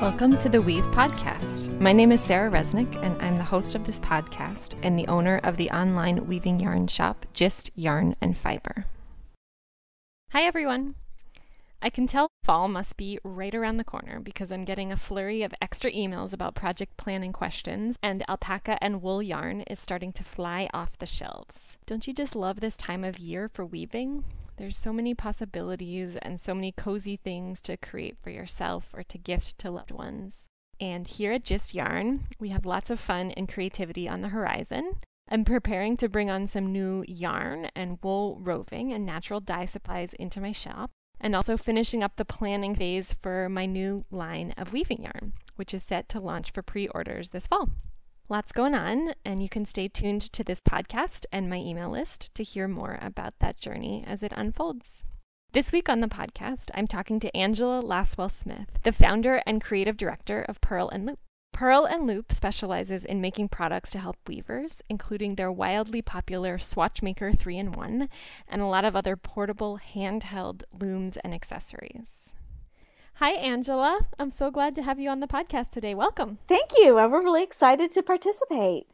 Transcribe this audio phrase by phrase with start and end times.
[0.00, 1.76] Welcome to the Weave Podcast.
[1.80, 5.40] My name is Sarah Resnick, and I'm the host of this podcast and the owner
[5.42, 8.86] of the online weaving yarn shop, Gist Yarn and Fiber.
[10.30, 10.94] Hi, everyone.
[11.82, 15.42] I can tell fall must be right around the corner because I'm getting a flurry
[15.42, 20.22] of extra emails about project planning questions, and alpaca and wool yarn is starting to
[20.22, 21.76] fly off the shelves.
[21.86, 24.22] Don't you just love this time of year for weaving?
[24.58, 29.16] There's so many possibilities and so many cozy things to create for yourself or to
[29.16, 30.48] gift to loved ones.
[30.80, 34.94] And here at Gist Yarn, we have lots of fun and creativity on the horizon.
[35.30, 40.12] I'm preparing to bring on some new yarn and wool roving and natural dye supplies
[40.14, 44.72] into my shop, and also finishing up the planning phase for my new line of
[44.72, 47.68] weaving yarn, which is set to launch for pre orders this fall.
[48.30, 52.34] Lots going on, and you can stay tuned to this podcast and my email list
[52.34, 55.06] to hear more about that journey as it unfolds.
[55.52, 59.96] This week on the podcast, I'm talking to Angela Laswell Smith, the founder and creative
[59.96, 61.20] director of Purl and Loop.
[61.54, 67.34] Purl and Loop specializes in making products to help weavers, including their wildly popular Swatchmaker
[67.34, 68.10] 3 in 1
[68.46, 72.17] and a lot of other portable handheld looms and accessories.
[73.18, 73.98] Hi, Angela.
[74.20, 75.92] I'm so glad to have you on the podcast today.
[75.92, 76.38] Welcome.
[76.46, 76.94] Thank you.
[76.94, 78.86] We're really excited to participate.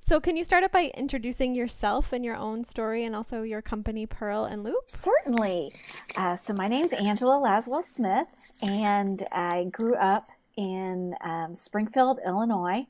[0.00, 3.62] So, can you start up by introducing yourself and your own story and also your
[3.62, 4.84] company, Purl and Loop?
[4.86, 5.72] Certainly.
[6.16, 8.28] Uh, so, my name is Angela Laswell Smith,
[8.62, 12.86] and I grew up in um, Springfield, Illinois.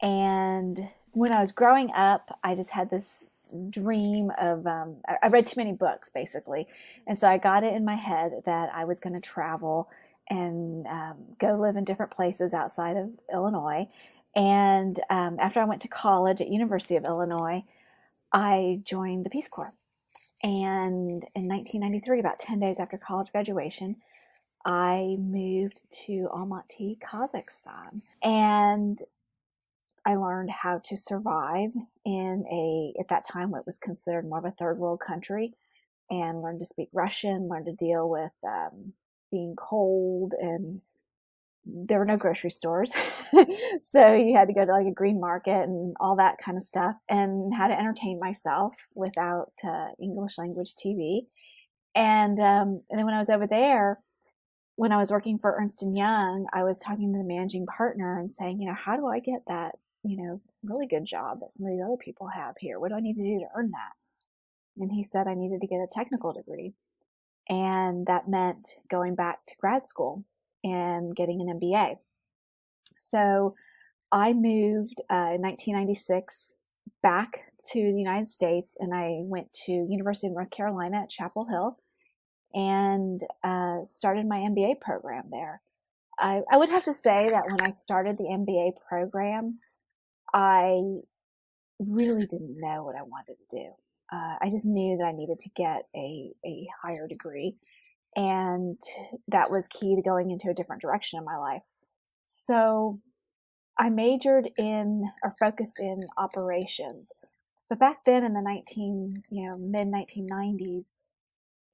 [0.00, 3.31] And when I was growing up, I just had this
[3.70, 6.66] dream of um, I read too many books basically,
[7.06, 9.88] and so I got it in my head that I was going to travel
[10.28, 13.86] and um, go live in different places outside of Illinois.
[14.34, 17.64] And um, after I went to college at University of Illinois,
[18.32, 19.74] I joined the Peace Corps.
[20.42, 23.96] And in 1993, about 10 days after college graduation,
[24.64, 28.02] I moved to Almaty, Kazakhstan.
[28.22, 29.00] And
[30.04, 31.70] I learned how to survive
[32.04, 35.54] in a, at that time, what was considered more of a third world country,
[36.10, 38.92] and learned to speak Russian, learned to deal with um,
[39.30, 40.80] being cold, and
[41.64, 42.92] there were no grocery stores.
[43.82, 46.64] so you had to go to like a green market and all that kind of
[46.64, 51.26] stuff, and how to entertain myself without uh, English language TV.
[51.94, 54.00] And, um, and then when I was over there,
[54.76, 58.32] when I was working for Ernst Young, I was talking to the managing partner and
[58.32, 61.66] saying, you know, how do I get that you know, really good job that some
[61.66, 62.80] of these other people have here.
[62.80, 63.92] What do I need to do to earn that?
[64.76, 66.74] And he said I needed to get a technical degree.
[67.48, 70.24] And that meant going back to grad school
[70.64, 71.96] and getting an MBA.
[72.96, 73.54] So
[74.10, 76.54] I moved uh, in 1996
[77.02, 81.46] back to the United States and I went to University of North Carolina at Chapel
[81.50, 81.78] Hill
[82.54, 85.62] and uh, started my MBA program there.
[86.18, 89.58] I, I would have to say that when I started the MBA program,
[90.32, 90.80] I
[91.78, 93.70] really didn't know what I wanted to do.
[94.12, 97.56] Uh, I just knew that I needed to get a, a higher degree.
[98.14, 98.78] And
[99.28, 101.62] that was key to going into a different direction in my life.
[102.26, 103.00] So
[103.78, 107.10] I majored in or focused in operations.
[107.70, 110.90] But back then in the 19, you know, mid 1990s,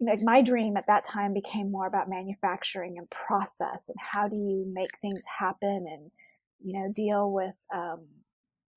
[0.00, 4.36] like my dream at that time became more about manufacturing and process and how do
[4.36, 6.12] you make things happen and,
[6.60, 8.06] you know, deal with, um,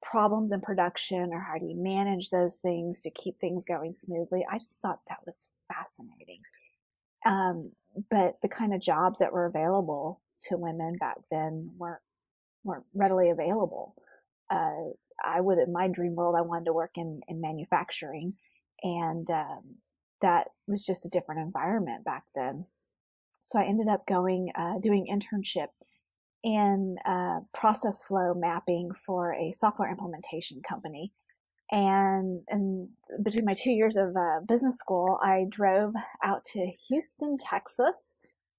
[0.01, 4.45] problems in production or how do you manage those things to keep things going smoothly.
[4.49, 6.39] I just thought that was fascinating.
[7.25, 7.71] Um,
[8.09, 12.01] but the kind of jobs that were available to women back then weren't
[12.63, 13.95] weren't readily available.
[14.49, 14.91] Uh,
[15.23, 18.33] I would, in my dream world, I wanted to work in in manufacturing,
[18.81, 19.75] and um,
[20.21, 22.65] that was just a different environment back then.
[23.43, 25.69] So I ended up going uh, doing internship
[26.43, 31.11] in uh, process flow mapping for a software implementation company.
[31.71, 32.89] And, and
[33.23, 35.93] between my two years of uh, business school, I drove
[36.23, 38.15] out to Houston, Texas,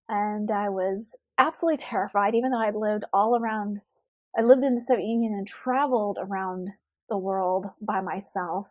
[0.09, 3.81] and I was absolutely terrified, even though I'd lived all around,
[4.37, 6.71] I lived in the Soviet Union and traveled around
[7.09, 8.69] the world by myself.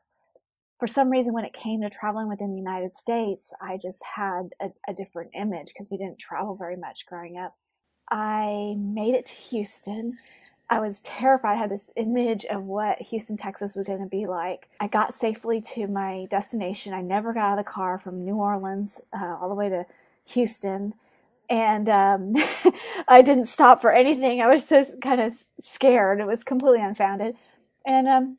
[0.79, 4.49] For some reason, when it came to traveling within the United States, I just had
[4.59, 7.55] a, a different image because we didn't travel very much growing up.
[8.11, 10.17] I made it to Houston.
[10.69, 11.53] I was terrified.
[11.53, 14.69] I had this image of what Houston, Texas was going to be like.
[14.79, 16.93] I got safely to my destination.
[16.93, 19.85] I never got out of the car from New Orleans uh, all the way to
[20.27, 20.93] Houston.
[21.49, 22.35] And um,
[23.07, 24.41] I didn't stop for anything.
[24.41, 26.19] I was so kind of scared.
[26.21, 27.35] It was completely unfounded.
[27.85, 28.37] And um,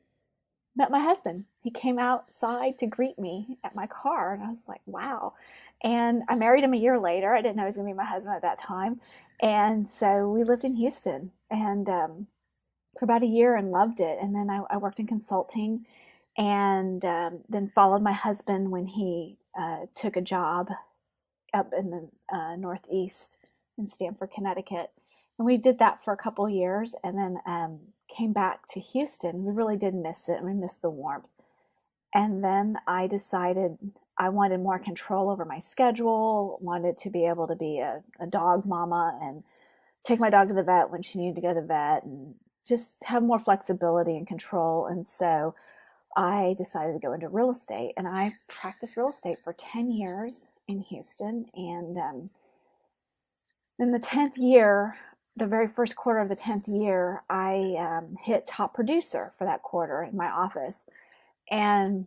[0.77, 1.45] met my husband.
[1.63, 4.33] he came outside to greet me at my car.
[4.33, 5.35] And I was like, wow.
[5.83, 7.35] And I married him a year later.
[7.35, 9.01] I didn't know he was going to be my husband at that time.
[9.43, 12.29] And so we lived in Houston and um,
[12.99, 14.19] for about a year and loved it.
[14.23, 15.87] And then I, I worked in consulting
[16.39, 20.71] and um, then followed my husband when he uh, took a job
[21.55, 23.39] up in the uh, Northeast
[23.79, 24.91] in Stamford, Connecticut.
[25.39, 27.81] And we did that for a couple years and then um,
[28.17, 29.45] came back to Houston.
[29.45, 30.39] We really did miss it.
[30.39, 31.29] And we missed the warmth.
[32.15, 33.79] And then I decided
[34.23, 38.27] I wanted more control over my schedule, wanted to be able to be a, a
[38.29, 39.43] dog mama and
[40.05, 42.37] take my dog to the vet when she needed to go to the vet and
[42.65, 44.87] just have more flexibility and control.
[44.87, 45.57] And so
[46.17, 50.51] I decided to go into real estate and I practiced real estate for 10 years
[50.69, 51.47] in Houston.
[51.57, 52.31] And um,
[53.81, 54.99] in the 10th year,
[55.35, 59.63] the very first quarter of the 10th year, I um, hit top producer for that
[59.63, 60.87] quarter in my office.
[61.51, 62.07] And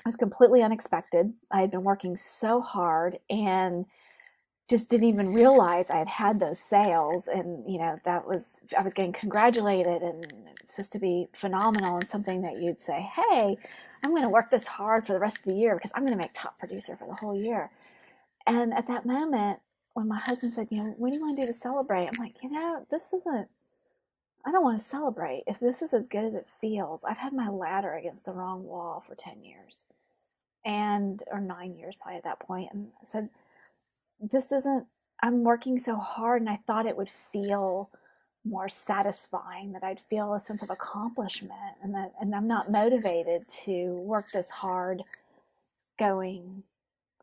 [0.00, 1.32] it was completely unexpected.
[1.50, 3.84] I had been working so hard and
[4.68, 7.26] just didn't even realize I had had those sales.
[7.26, 10.32] And, you know, that was, I was getting congratulated and
[10.62, 13.58] it's just to be phenomenal and something that you'd say, hey,
[14.02, 16.16] I'm going to work this hard for the rest of the year because I'm going
[16.16, 17.70] to make top producer for the whole year.
[18.46, 19.58] And at that moment,
[19.94, 22.08] when my husband said, you know, what do you want to do to celebrate?
[22.14, 23.48] I'm like, you know, this isn't,
[24.44, 25.44] I don't want to celebrate.
[25.46, 28.64] If this is as good as it feels, I've had my ladder against the wrong
[28.64, 29.84] wall for 10 years
[30.64, 32.70] and, or nine years probably at that point.
[32.72, 33.30] And I said,
[34.20, 34.86] this isn't,
[35.22, 37.90] I'm working so hard and I thought it would feel
[38.44, 43.46] more satisfying, that I'd feel a sense of accomplishment and that, and I'm not motivated
[43.64, 45.02] to work this hard
[45.98, 46.62] going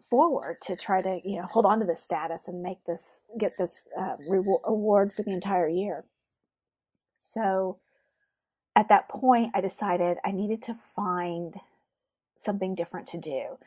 [0.09, 3.57] forward to try to you know hold on to this status and make this get
[3.57, 6.05] this uh, reward award for the entire year
[7.17, 7.79] so
[8.75, 11.55] at that point i decided i needed to find
[12.37, 13.57] something different to do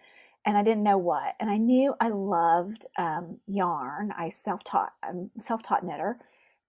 [0.46, 5.30] and i didn't know what and i knew i loved um, yarn i self-taught i'm
[5.38, 6.18] self-taught knitter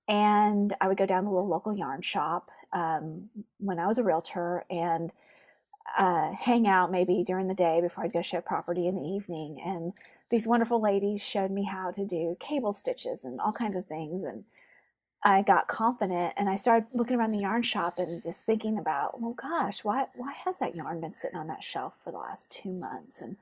[0.07, 3.29] and i would go down to a little local yarn shop um,
[3.59, 5.11] when i was a realtor and
[5.97, 9.61] uh, hang out maybe during the day before I'd go show property in the evening.
[9.65, 9.93] And
[10.29, 14.23] these wonderful ladies showed me how to do cable stitches and all kinds of things.
[14.23, 14.45] And
[15.23, 19.21] I got confident and I started looking around the yarn shop and just thinking about,
[19.21, 22.51] well, gosh, why, why has that yarn been sitting on that shelf for the last
[22.51, 23.21] two months?
[23.21, 23.37] And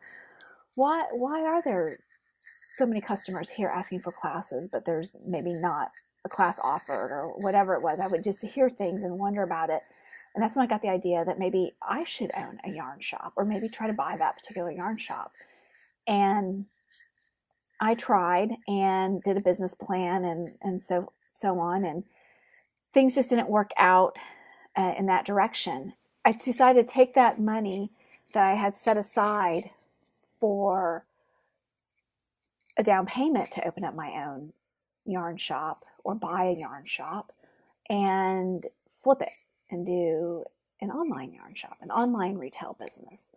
[0.76, 2.00] why, why are there
[2.42, 5.92] so many customers here asking for classes, but there's maybe not
[6.26, 8.00] a class offered or whatever it was?
[8.02, 9.82] I would just hear things and wonder about it.
[10.36, 13.34] And that's when I got the idea that maybe I should own a yarn shop
[13.38, 15.32] or maybe try to buy that particular yarn shop.
[16.06, 16.66] And
[17.80, 21.84] I tried and did a business plan and, and so, so on.
[21.86, 22.04] And
[22.94, 24.18] things just didn't work out
[24.78, 25.94] uh, in that direction.
[26.26, 27.92] I decided to take that money
[28.34, 29.72] that I had set aside
[30.40, 31.06] for
[32.78, 34.54] a down payment to open up my own
[35.06, 37.32] yarn shop or buy a yarn shop
[37.90, 38.66] and
[39.02, 39.32] flip it
[39.70, 40.44] and do
[40.82, 43.32] an online yarn shop, an online retail business.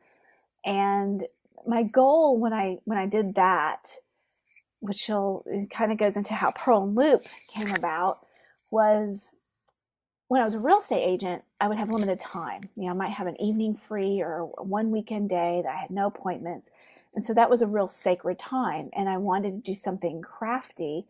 [0.65, 1.27] And
[1.67, 3.97] my goal when I when I did that,
[4.83, 7.23] which kind of goes into how Purl and Loop
[7.55, 8.27] came about,
[8.73, 9.35] was
[10.27, 12.69] when I was a real estate agent, I would have limited time.
[12.75, 15.91] You know, I might have an evening free or one weekend day that I had
[15.91, 16.69] no appointments.
[17.15, 18.91] And so that was a real sacred time.
[18.93, 21.07] And I wanted to do something crafty.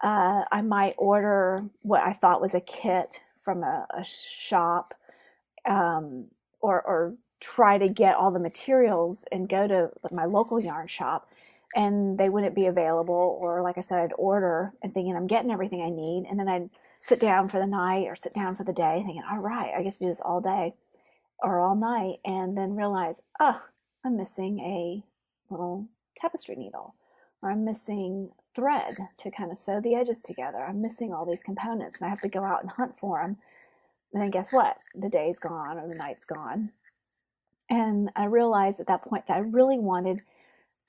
[0.00, 4.94] Uh, I might order what I thought was a kit from a, a shop
[5.66, 6.26] um,
[6.60, 11.28] or, or try to get all the materials and go to my local yarn shop
[11.74, 15.50] and they wouldn't be available or like i said i'd order and thinking i'm getting
[15.50, 18.64] everything i need and then i'd sit down for the night or sit down for
[18.64, 20.74] the day thinking all right i get to do this all day
[21.42, 23.60] or all night and then realize oh
[24.04, 25.04] i'm missing a
[25.52, 25.86] little
[26.16, 26.94] tapestry needle
[27.42, 31.42] or i'm missing thread to kind of sew the edges together i'm missing all these
[31.42, 33.36] components and i have to go out and hunt for them
[34.12, 34.78] and then guess what?
[34.94, 36.72] The day's gone or the night's gone.
[37.68, 40.22] And I realized at that point that I really wanted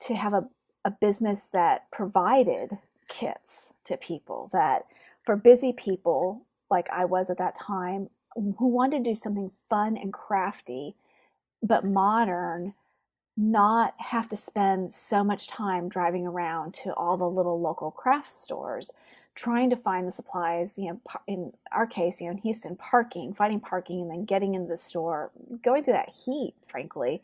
[0.01, 0.47] to have a,
[0.85, 4.85] a business that provided kits to people, that
[5.23, 9.97] for busy people like I was at that time, who wanted to do something fun
[9.97, 10.95] and crafty,
[11.61, 12.73] but modern,
[13.37, 18.31] not have to spend so much time driving around to all the little local craft
[18.31, 18.91] stores
[19.35, 23.33] trying to find the supplies, you know, in our case, you know, in Houston, parking,
[23.33, 25.31] finding parking, and then getting into the store,
[25.63, 27.21] going through that heat, frankly,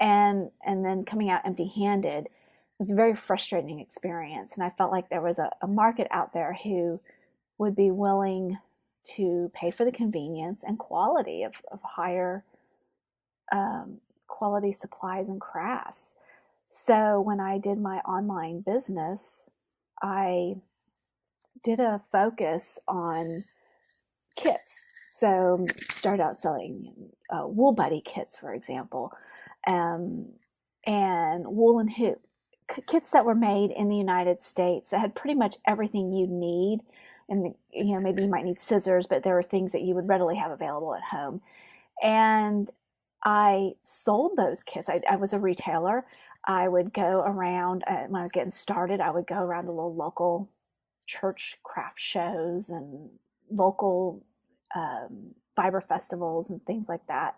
[0.00, 2.28] and and then coming out empty-handed
[2.78, 4.54] was a very frustrating experience.
[4.54, 7.00] And I felt like there was a, a market out there who
[7.58, 8.58] would be willing
[9.14, 12.44] to pay for the convenience and quality of, of higher
[13.52, 16.14] um, quality supplies and crafts.
[16.68, 19.48] So when I did my online business,
[20.02, 20.56] I
[21.62, 23.44] did a focus on
[24.34, 24.84] kits.
[25.10, 26.92] So started out selling
[27.30, 29.12] uh, wool buddy kits, for example,
[29.66, 30.26] um,
[30.84, 32.25] and wool and hoop
[32.68, 36.80] kits that were made in the United States that had pretty much everything you need.
[37.28, 40.08] And you know, maybe you might need scissors, but there were things that you would
[40.08, 41.40] readily have available at home.
[42.02, 42.70] And
[43.24, 44.88] I sold those kits.
[44.88, 46.04] I, I was a retailer.
[46.44, 49.00] I would go around uh, when I was getting started.
[49.00, 50.48] I would go around to little local
[51.06, 53.10] church craft shows and
[53.50, 54.24] local
[54.74, 57.36] um, fiber festivals and things like that.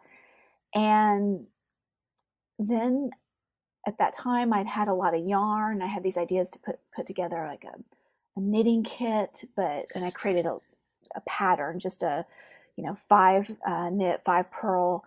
[0.74, 1.46] And
[2.58, 3.10] then
[3.86, 5.82] at that time, I'd had a lot of yarn.
[5.82, 7.78] I had these ideas to put put together like a,
[8.36, 10.58] a knitting kit, but and I created a,
[11.14, 12.26] a pattern, just a
[12.76, 15.04] you know five uh, knit, five purl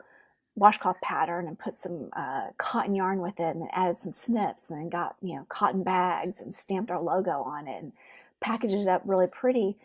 [0.55, 4.69] washcloth pattern, and put some uh, cotton yarn with it, and then added some snips,
[4.69, 7.91] and then got you know cotton bags and stamped our logo on it, and
[8.39, 9.77] packaged it up really pretty.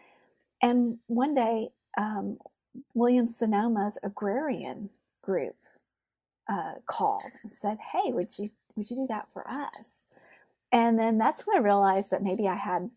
[0.63, 2.39] And one day, um,
[2.95, 4.91] Williams Sonoma's agrarian
[5.23, 5.57] group
[6.51, 10.03] uh, called and said, "Hey, would you would you do that for us?"
[10.73, 12.91] And then that's when I realized that maybe I had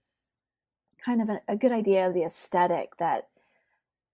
[1.06, 3.30] kind of a, a good idea of the aesthetic that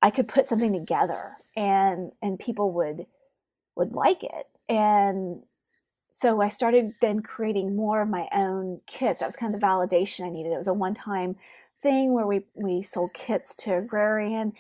[0.02, 3.08] I could put something together and and people would
[3.76, 4.48] would like it.
[4.70, 5.44] And
[6.14, 9.20] so I started then creating more of my own kits.
[9.20, 10.54] That was kind of the validation I needed.
[10.54, 11.38] It was a one-time
[11.84, 14.54] thing where we we sold kits to agrarian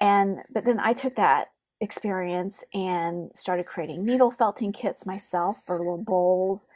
[0.00, 1.48] and but then I took that
[1.80, 6.66] experience and started creating needle felting kits myself for little bowls,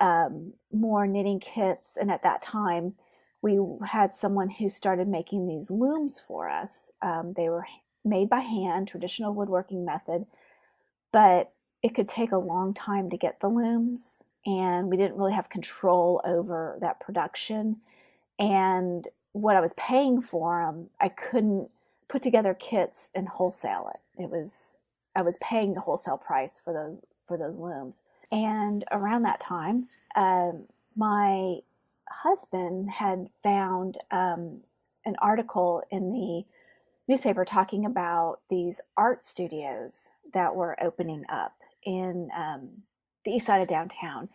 [0.00, 1.96] um, more knitting kits.
[2.00, 2.94] And at that time,
[3.42, 6.90] we had someone who started making these looms for us.
[7.00, 7.66] Um, they were
[8.04, 10.26] made by hand, traditional woodworking method,
[11.12, 11.52] but
[11.82, 15.48] it could take a long time to get the looms, and we didn't really have
[15.48, 17.76] control over that production.
[18.38, 21.70] And what I was paying for them, I couldn't
[22.10, 24.22] put together kits and wholesale it.
[24.22, 24.78] It was
[25.14, 28.02] I was paying the wholesale price for those for those looms.
[28.32, 30.64] And around that time, um,
[30.96, 31.58] my
[32.08, 34.60] husband had found um,
[35.04, 36.44] an article in the
[37.08, 42.68] newspaper talking about these art studios that were opening up in um,
[43.24, 44.28] the east side of downtown.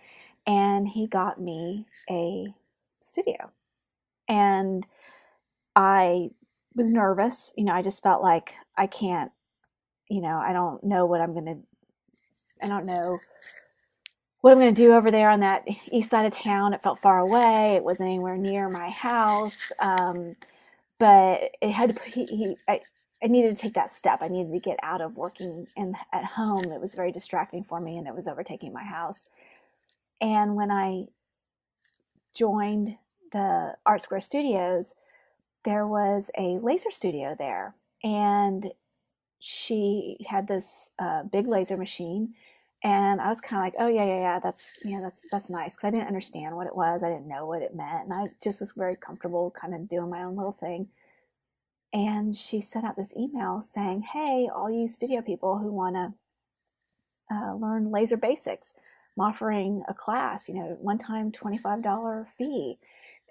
[0.47, 2.53] And he got me a
[3.01, 3.51] studio.
[4.27, 4.85] And
[5.75, 6.31] I
[6.75, 7.53] was nervous.
[7.55, 9.31] You know, I just felt like I can't,
[10.09, 11.57] you know, I don't know what I'm going to,
[12.65, 13.19] I don't know
[14.41, 16.73] what I'm going to do over there on that east side of town.
[16.73, 17.75] It felt far away.
[17.75, 19.57] It wasn't anywhere near my house.
[19.79, 20.35] Um,
[20.99, 22.81] but it had to put, he, he I,
[23.23, 24.19] I needed to take that step.
[24.21, 26.65] I needed to get out of working in at home.
[26.71, 29.27] It was very distracting for me and it was overtaking my house.
[30.21, 31.05] And when I
[32.35, 32.97] joined
[33.31, 34.93] the Art Square Studios,
[35.65, 38.71] there was a laser studio there, and
[39.39, 42.33] she had this uh, big laser machine.
[42.83, 45.75] And I was kind of like, oh yeah, yeah, yeah, that's yeah, that's that's nice
[45.75, 47.03] because I didn't understand what it was.
[47.03, 50.09] I didn't know what it meant, and I just was very comfortable, kind of doing
[50.11, 50.89] my own little thing.
[51.93, 56.13] And she sent out this email saying, "Hey, all you studio people who want to
[57.35, 58.73] uh, learn laser basics,
[59.17, 60.49] I'm offering a class.
[60.49, 62.79] You know, one time twenty five dollar fee."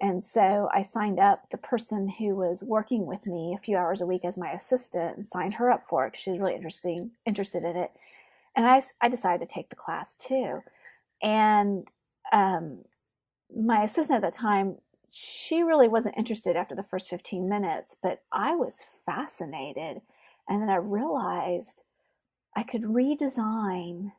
[0.01, 4.01] And so I signed up the person who was working with me a few hours
[4.01, 6.55] a week as my assistant and signed her up for it because she was really
[6.55, 7.91] interesting, interested in it.
[8.55, 10.61] And I, I decided to take the class too.
[11.21, 11.87] And
[12.33, 12.83] um,
[13.55, 14.77] my assistant at the time,
[15.09, 20.01] she really wasn't interested after the first 15 minutes, but I was fascinated.
[20.49, 21.83] And then I realized
[22.55, 24.11] I could redesign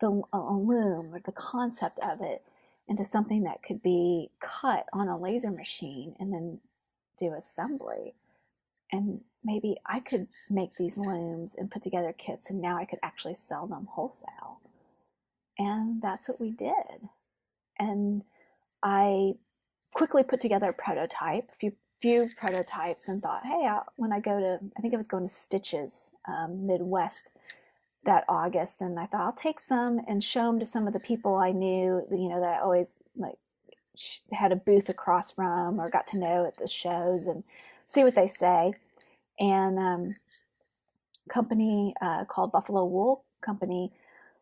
[0.00, 2.42] the a loom or the concept of it
[2.90, 6.58] into something that could be cut on a laser machine and then
[7.16, 8.14] do assembly.
[8.90, 12.98] And maybe I could make these looms and put together kits, and now I could
[13.02, 14.58] actually sell them wholesale.
[15.56, 17.08] And that's what we did.
[17.78, 18.24] And
[18.82, 19.34] I
[19.94, 24.20] quickly put together a prototype, a few few prototypes, and thought, hey, I, when I
[24.20, 27.30] go to, I think I was going to Stitches um, Midwest
[28.04, 31.00] that August, and I thought I'll take some and show them to some of the
[31.00, 33.36] people I knew, you know, that I always like
[34.32, 37.44] had a booth across from or got to know at the shows and
[37.86, 38.72] see what they say.
[39.38, 40.14] And um,
[41.28, 43.90] company uh, called Buffalo Wool Company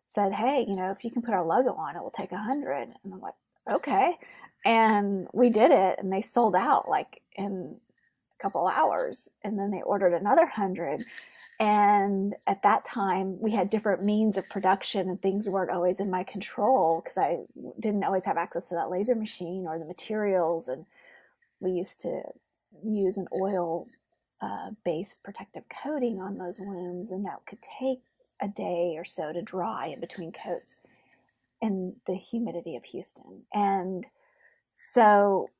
[0.06, 2.38] said, "Hey, you know, if you can put our logo on it, we'll take a
[2.38, 2.88] hundred.
[3.04, 3.34] And I'm like,
[3.70, 4.16] "Okay."
[4.64, 7.76] And we did it, and they sold out like in
[8.38, 9.30] couple hours.
[9.44, 11.02] And then they ordered another hundred.
[11.60, 16.10] And at that time, we had different means of production and things weren't always in
[16.10, 17.38] my control because I
[17.80, 20.68] didn't always have access to that laser machine or the materials.
[20.68, 20.86] And
[21.60, 22.22] we used to
[22.84, 23.86] use an oil
[24.40, 28.02] uh, based protective coating on those looms, and that could take
[28.40, 30.76] a day or so to dry in between coats
[31.60, 33.42] in the humidity of Houston.
[33.52, 34.06] And
[34.76, 35.50] so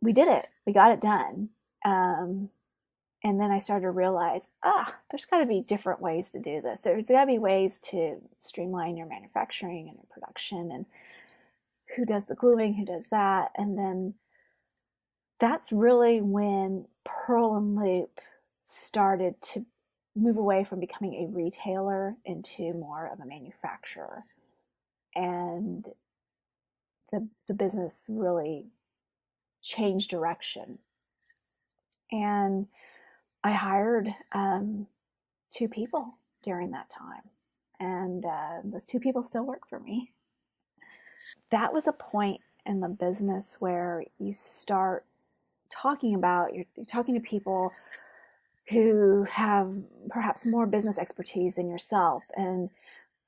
[0.00, 1.50] we did it, we got it done.
[1.84, 2.50] Um,
[3.24, 6.60] and then I started to realize, ah, there's got to be different ways to do
[6.60, 6.80] this.
[6.80, 10.86] There's got to be ways to streamline your manufacturing and your production, and
[11.96, 14.14] who does the gluing, who does that, and then
[15.38, 18.20] that's really when Purl and Loop
[18.64, 19.66] started to
[20.14, 24.24] move away from becoming a retailer into more of a manufacturer.
[25.14, 25.86] And
[27.10, 28.66] the, the business really
[29.62, 30.78] changed direction.
[32.12, 32.66] And
[33.42, 34.86] I hired um,
[35.50, 37.22] two people during that time.
[37.80, 40.12] And uh, those two people still work for me.
[41.50, 45.04] That was a point in the business where you start
[45.70, 47.72] talking about, you're, you're talking to people
[48.68, 49.74] who have
[50.08, 52.22] perhaps more business expertise than yourself.
[52.36, 52.70] And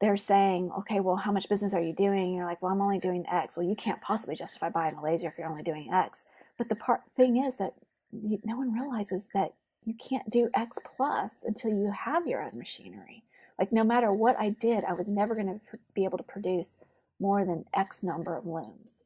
[0.00, 2.25] they're saying, okay, well, how much business are you doing?
[2.25, 3.57] And you're like, well, I'm only doing X.
[3.57, 6.26] Well, you can't possibly justify buying a laser if you're only doing X.
[6.59, 7.75] But the part thing is that
[8.23, 9.52] you, no one realizes that
[9.85, 13.25] you can't do X plus until you have your own machinery.
[13.59, 16.78] Like no matter what I did, I was never going to be able to produce
[17.21, 19.04] more than X number of looms.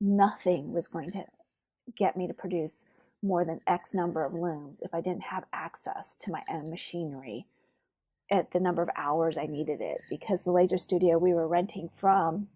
[0.00, 1.24] Nothing was going to
[1.96, 2.84] get me to produce
[3.22, 7.46] more than X number of looms if I didn't have access to my own machinery
[8.30, 11.88] at the number of hours I needed it because the laser studio we were renting
[11.92, 12.48] from,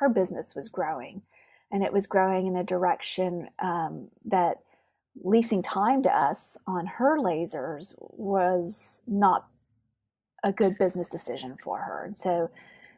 [0.00, 1.22] her business was growing
[1.70, 4.58] and it was growing in a direction um, that
[5.22, 9.48] leasing time to us on her lasers was not
[10.44, 12.04] a good business decision for her.
[12.04, 12.50] And so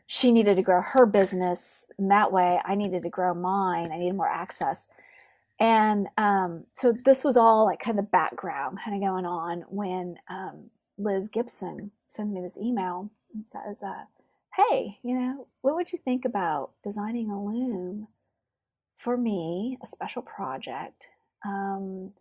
[0.07, 2.61] she needed to grow her business in that way.
[2.64, 3.90] I needed to grow mine.
[3.92, 4.87] I needed more access.
[5.61, 10.16] And um, so this was all like kind of background kind of going on when
[10.28, 14.04] um, Liz Gipson sends me this email and says, uh,
[14.54, 18.09] Hey, you know, what would you think about designing a loom
[18.96, 21.09] for me, a special project?
[21.44, 22.12] Um,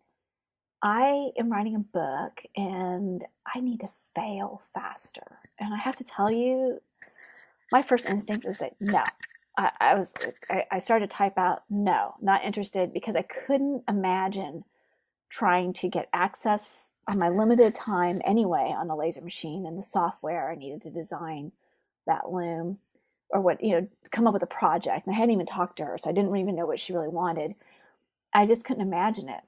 [0.82, 5.40] I am writing a book and I need to fail faster.
[5.60, 6.82] And I have to tell you,
[7.72, 9.04] my first instinct was like, no,
[9.58, 10.14] I, I was
[10.50, 14.64] I, I started to type out no, not interested because I couldn't imagine
[15.30, 19.84] trying to get access on my limited time anyway on a laser machine and the
[19.84, 21.52] software I needed to design
[22.06, 22.80] that loom
[23.30, 25.06] or what you know come up with a project.
[25.08, 27.10] And I hadn't even talked to her, so I didn't even know what she really
[27.10, 27.56] wanted.
[28.38, 29.42] I just couldn't imagine it.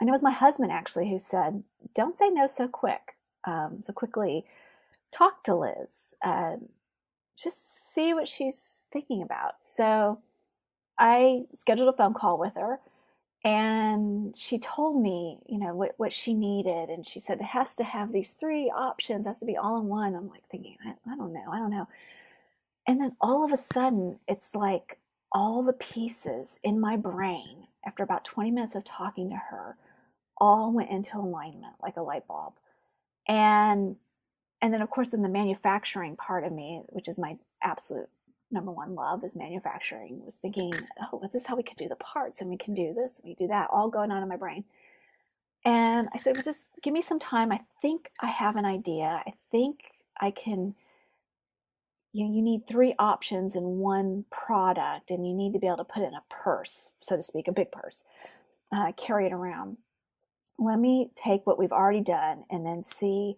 [0.00, 3.92] And it was my husband actually who said, "Don't say no so quick, um, so
[3.92, 4.46] quickly.
[5.12, 6.14] Talk to Liz.
[6.24, 6.70] Um,
[7.38, 9.62] just see what she's thinking about.
[9.62, 10.20] So
[10.98, 12.80] I scheduled a phone call with her
[13.44, 16.90] and she told me, you know, what, what she needed.
[16.90, 19.80] And she said, it has to have these three options, it has to be all
[19.80, 20.14] in one.
[20.16, 21.88] I'm like thinking, I, I don't know, I don't know.
[22.86, 24.98] And then all of a sudden, it's like
[25.32, 29.76] all the pieces in my brain, after about 20 minutes of talking to her,
[30.36, 32.54] all went into alignment like a light bulb.
[33.26, 33.96] And
[34.60, 38.08] and then of course in the manufacturing part of me which is my absolute
[38.50, 40.72] number one love is manufacturing was thinking
[41.12, 43.34] oh this is how we could do the parts and we can do this we
[43.34, 44.64] do that all going on in my brain.
[45.64, 47.52] And i said well just give me some time.
[47.52, 49.22] I think i have an idea.
[49.26, 49.80] I think
[50.20, 50.74] i can
[52.12, 55.84] you you need three options in one product and you need to be able to
[55.84, 58.04] put it in a purse so to speak a big purse
[58.72, 59.76] uh, carry it around
[60.58, 63.36] let me take what we've already done and then see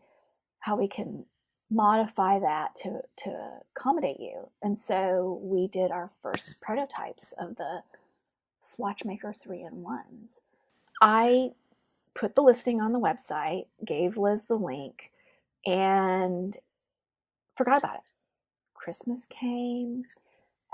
[0.60, 1.24] how we can
[1.70, 4.48] modify that to, to accommodate you.
[4.62, 7.82] And so we did our first prototypes of the
[8.62, 10.38] Swatchmaker 3 in 1s.
[11.00, 11.50] I
[12.14, 15.12] put the listing on the website, gave Liz the link,
[15.64, 16.56] and
[17.56, 18.09] forgot about it.
[18.82, 20.04] Christmas came,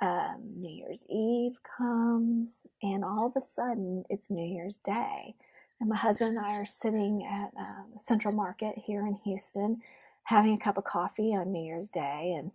[0.00, 5.34] um, New Year's Eve comes, and all of a sudden it's New Year's Day.
[5.80, 9.80] And my husband and I are sitting at um, Central Market here in Houston,
[10.24, 12.50] having a cup of coffee on New Year's Day and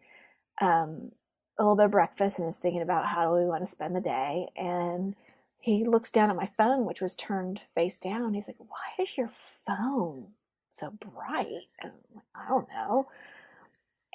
[0.61, 1.11] um,
[1.57, 3.95] a little bit of breakfast, and is thinking about how do we want to spend
[3.95, 4.47] the day.
[4.55, 5.15] And
[5.59, 8.33] he looks down at my phone, which was turned face down.
[8.33, 9.31] He's like, "Why is your
[9.67, 10.27] phone
[10.71, 13.07] so bright?" And I'm like, "I don't know."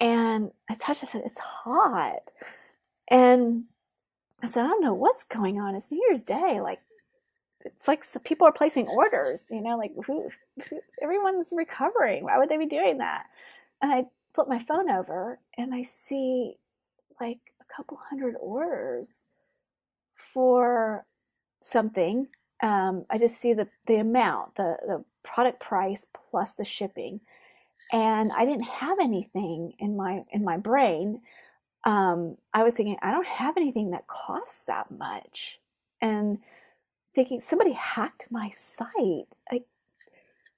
[0.01, 1.03] And I touched.
[1.03, 2.31] I said, "It's hot."
[3.09, 3.65] And
[4.43, 5.75] I said, "I don't know what's going on.
[5.75, 6.61] It's New Year's Day.
[6.61, 6.81] Like,
[7.67, 10.29] it's like people are placing orders, you know, like who,
[10.69, 12.25] who, everyone's recovering.
[12.25, 13.25] Why would they be doing that?
[13.83, 14.05] And I
[14.35, 16.55] flip my phone over and I see
[17.21, 19.23] like a couple hundred orders
[20.15, 21.07] for
[21.61, 22.29] something.
[22.63, 27.21] Um, I just see the, the amount, the, the product price plus the shipping.
[27.93, 31.21] And I didn't have anything in my in my brain.
[31.85, 35.61] Um, I was thinking, I don't have anything that costs that much.
[36.01, 36.39] And
[37.15, 39.37] thinking somebody hacked my site.
[39.51, 39.67] Like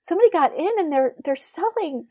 [0.01, 2.07] somebody got in and they're they're selling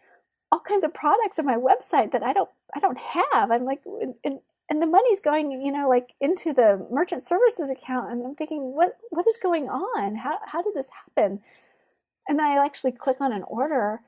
[0.52, 3.52] all kinds of products on my website that I don't I don't have.
[3.52, 3.82] I'm like
[4.24, 4.40] and
[4.70, 8.76] and the money's going, you know, like into the merchant services account and I'm thinking
[8.76, 10.16] what what is going on?
[10.16, 11.42] How how did this happen?
[12.28, 14.02] And then I actually click on an order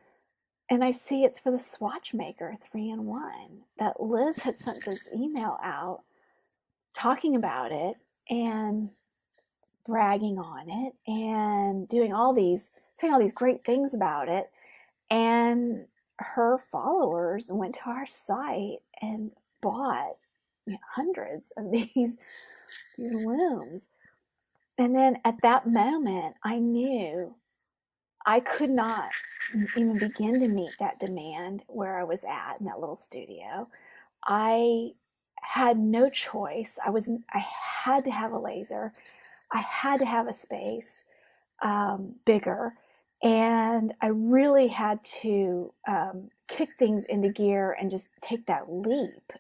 [0.70, 3.32] and I see it's for the swatch maker 3 in 1
[3.80, 6.02] that Liz had sent this email out
[6.94, 7.96] talking about it
[8.30, 8.90] and
[9.86, 14.52] bragging on it and doing all these, saying all these great things about it.
[15.10, 15.86] And
[16.18, 20.18] her followers went to our site and bought
[20.68, 22.16] you know, hundreds of these,
[22.98, 23.88] these looms.
[24.78, 27.36] And then at that moment, I knew
[28.26, 29.12] I could not
[29.76, 33.68] even begin to meet that demand where I was at in that little studio.
[34.26, 34.92] I
[35.42, 36.78] had no choice.
[36.86, 37.46] I was I
[37.84, 38.94] had to have a laser.
[39.52, 41.06] I had to have a space
[41.62, 42.74] um, bigger.
[43.22, 49.34] And I really had to um, kick things into gear and just take that leap.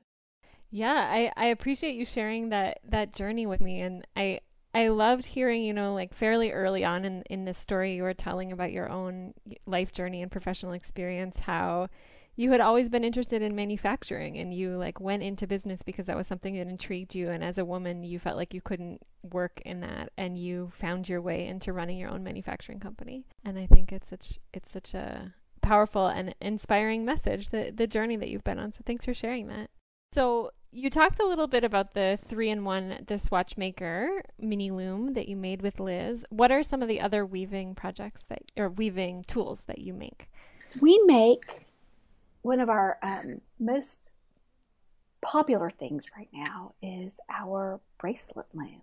[0.71, 3.79] Yeah, I, I appreciate you sharing that, that journey with me.
[3.79, 4.41] And I,
[4.73, 8.13] I loved hearing, you know, like fairly early on in, in the story you were
[8.13, 9.33] telling about your own
[9.65, 11.87] life journey and professional experience, how
[12.35, 16.15] you had always been interested in manufacturing and you like went into business because that
[16.15, 17.29] was something that intrigued you.
[17.29, 21.09] And as a woman you felt like you couldn't work in that and you found
[21.09, 23.25] your way into running your own manufacturing company.
[23.43, 28.15] And i think it's such it's such a powerful and inspiring message the the journey
[28.15, 28.71] that you've been on.
[28.71, 29.69] So thanks for sharing that
[30.13, 35.27] so you talked a little bit about the three-in-one the swatch maker mini loom that
[35.27, 39.23] you made with liz what are some of the other weaving projects that or weaving
[39.23, 40.29] tools that you make
[40.81, 41.65] we make
[42.41, 44.09] one of our um, most
[45.21, 48.81] popular things right now is our bracelet loom.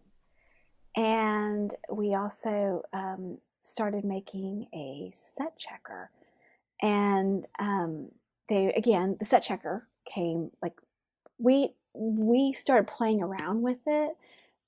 [0.95, 6.11] And we also um, started making a set checker.
[6.83, 8.11] And um,
[8.49, 10.75] they, again, the set checker came like
[11.39, 14.17] we we started playing around with it,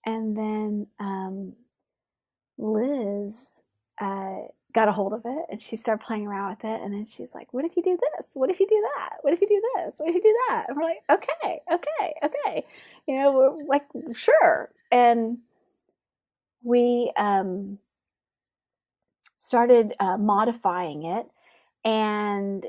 [0.05, 1.55] and then um,
[2.59, 3.61] Liz
[4.01, 7.07] uh, got a hold of it and she started playing around with it and then
[7.07, 8.31] she's like what if you do this?
[8.35, 9.17] What if you do that?
[9.23, 9.95] What if you do this?
[9.97, 10.67] What if you do that?
[10.69, 12.65] And we're like okay okay okay.
[13.07, 14.71] You know we're like sure.
[14.93, 15.39] And
[16.63, 17.79] we um,
[19.39, 21.27] started uh, modifying it
[21.85, 22.67] and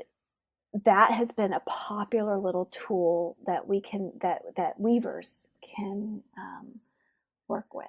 [0.72, 6.80] that has been a popular little tool that we can that that weavers can um,
[7.48, 7.86] work with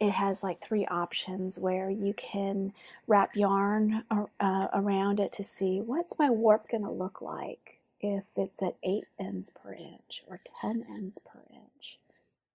[0.00, 2.72] it has like three options where you can
[3.06, 8.24] wrap yarn uh, around it to see what's my warp going to look like if
[8.34, 11.98] it's at 8 ends per inch or 10 ends per inch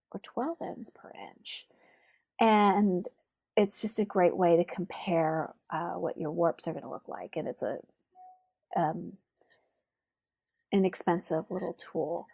[0.10, 1.68] or 12 ends per inch.
[2.40, 3.08] And
[3.56, 7.08] it's just a great way to compare uh, what your warps are going to look
[7.08, 7.36] like.
[7.38, 7.78] And it's a
[8.76, 9.14] um,
[10.72, 12.28] inexpensive little tool.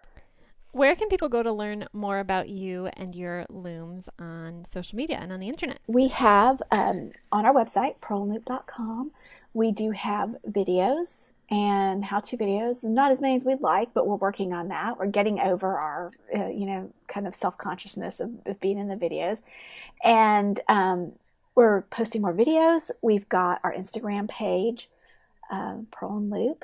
[0.73, 5.17] Where can people go to learn more about you and your looms on social media
[5.21, 5.79] and on the internet?
[5.87, 9.11] We have um, on our website, purlandloop.com,
[9.53, 12.83] we do have videos and how-to videos.
[12.83, 14.97] Not as many as we'd like, but we're working on that.
[14.97, 18.95] We're getting over our, uh, you know, kind of self-consciousness of, of, being in the
[18.95, 19.41] videos.
[20.03, 21.11] And um,
[21.55, 22.89] we're posting more videos.
[23.01, 24.89] We've got our Instagram page,
[25.51, 26.63] uh, Purl and Loop,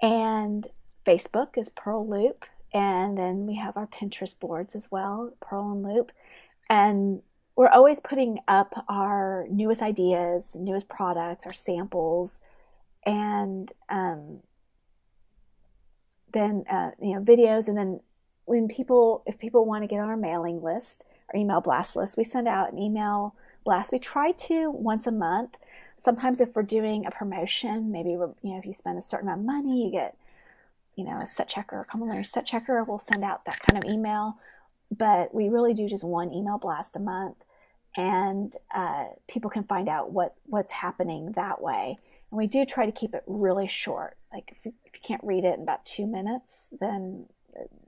[0.00, 0.68] and
[1.08, 2.44] Facebook is Purl Loop
[2.74, 6.12] and then we have our Pinterest boards as well, Purl and Loop.
[6.68, 7.22] And
[7.56, 12.40] we're always putting up our newest ideas, newest products, our samples,
[13.06, 14.40] and um,
[16.34, 17.68] then uh, you know videos.
[17.68, 18.00] And then
[18.44, 22.18] when people, if people want to get on our mailing list, our email blast list,
[22.18, 23.92] we send out an email blast.
[23.92, 25.56] We try to once a month.
[25.96, 29.40] Sometimes if we're doing a promotion, maybe you know if you spend a certain amount
[29.40, 30.14] of money, you get
[30.98, 33.88] you know, a set checker, a common set checker will send out that kind of
[33.88, 34.36] email.
[34.90, 37.36] But we really do just one email blast a month,
[37.96, 41.98] and uh, people can find out what what's happening that way.
[42.30, 44.16] And we do try to keep it really short.
[44.32, 47.26] Like if you, if you can't read it in about two minutes, then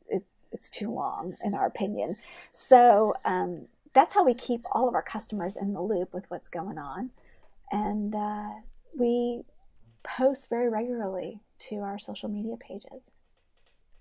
[0.09, 2.16] it, it's too long, in our opinion.
[2.53, 6.49] So um, that's how we keep all of our customers in the loop with what's
[6.49, 7.11] going on.
[7.73, 8.51] And uh,
[8.96, 9.42] we
[10.05, 13.11] post very regularly to our social media pages.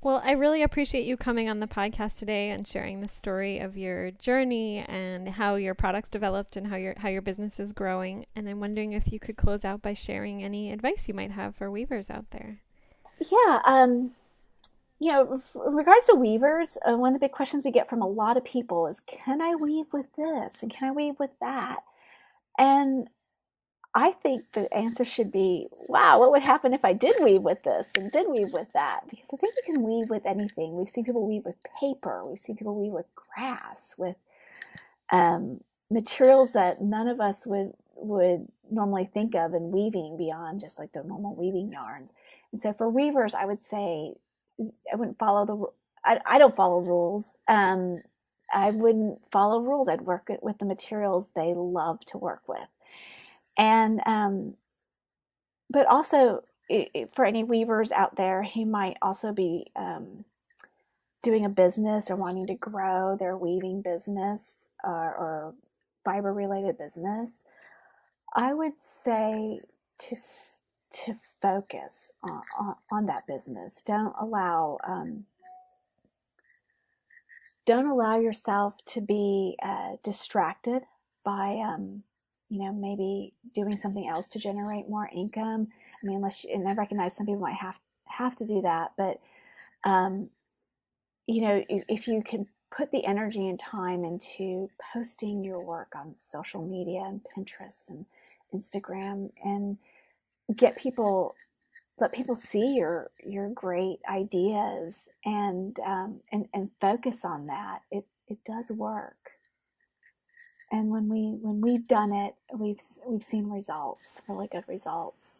[0.01, 3.75] Well, I really appreciate you coming on the podcast today and sharing the story of
[3.75, 8.25] your journey and how your products developed and how your how your business is growing.
[8.33, 11.53] And I'm wondering if you could close out by sharing any advice you might have
[11.53, 12.61] for weavers out there.
[13.19, 14.11] Yeah, um,
[14.99, 18.01] you know, in regards to weavers, uh, one of the big questions we get from
[18.01, 20.63] a lot of people is, "Can I weave with this?
[20.63, 21.83] And can I weave with that?"
[22.57, 23.09] And
[23.95, 27.63] I think the answer should be, wow, what would happen if I did weave with
[27.63, 29.01] this and did weave with that?
[29.09, 30.75] Because I think you can weave with anything.
[30.75, 32.23] We've seen people weave with paper.
[32.25, 34.15] We've seen people weave with grass, with
[35.11, 40.79] um, materials that none of us would would normally think of in weaving beyond just
[40.79, 42.13] like the normal weaving yarns.
[42.51, 44.13] And so for weavers, I would say
[44.91, 45.65] I wouldn't follow the.
[46.05, 47.39] I, I don't follow rules.
[47.47, 48.03] Um,
[48.53, 49.89] I wouldn't follow rules.
[49.89, 52.69] I'd work with the materials they love to work with
[53.59, 54.55] and um,
[55.69, 56.43] but also
[57.13, 60.25] for any weavers out there who might also be um,
[61.23, 65.55] doing a business or wanting to grow their weaving business uh, or
[66.05, 67.43] fiber related business,
[68.35, 69.59] I would say
[69.99, 70.15] to
[70.91, 73.83] to focus on, on, on that business.
[73.83, 75.25] Don't allow um,
[77.65, 80.83] don't allow yourself to be uh, distracted
[81.25, 82.03] by um,
[82.49, 85.67] you know, maybe doing something else to generate more income.
[86.01, 88.91] I mean, unless you, and I recognize some people might have have to do that,
[88.97, 89.19] but
[89.83, 90.29] um,
[91.27, 95.93] you know, if, if you can put the energy and time into posting your work
[95.95, 98.05] on social media and Pinterest and
[98.53, 99.77] Instagram and
[100.57, 101.35] get people
[101.99, 108.05] let people see your your great ideas and um, and and focus on that it
[108.27, 109.31] it does work
[110.71, 115.39] and when we when we've done it we've we've seen results really good results.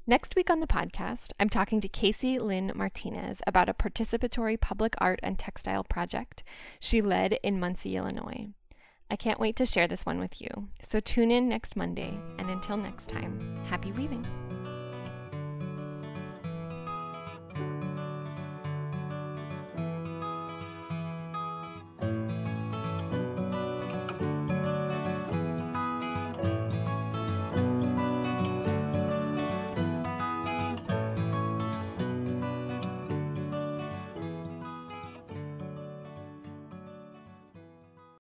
[0.10, 4.96] Next week on the podcast, I'm talking to Casey Lynn Martinez about a participatory public
[5.00, 6.46] art and textile project
[6.80, 8.48] she led in Muncie, Illinois.
[9.12, 10.70] I can't wait to share this one with you.
[10.82, 14.26] So tune in next Monday, and until next time, happy weaving.